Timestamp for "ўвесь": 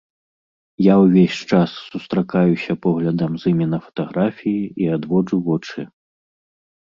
1.01-1.41